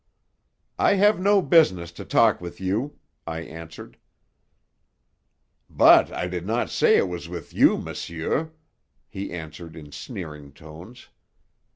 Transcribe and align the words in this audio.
"I 0.79 0.95
have 0.95 1.19
no 1.19 1.43
business 1.43 1.91
to 1.91 2.03
talk 2.03 2.41
with 2.41 2.59
you," 2.59 2.97
I 3.27 3.41
answered. 3.41 3.97
"But 5.69 6.11
I 6.11 6.27
did 6.27 6.43
not 6.47 6.71
say 6.71 6.97
it 6.97 7.07
was 7.07 7.29
with 7.29 7.53
you, 7.53 7.77
monsieur," 7.77 8.51
he 9.09 9.31
answered 9.31 9.75
in 9.75 9.91
sneering 9.91 10.53
tones. 10.53 11.09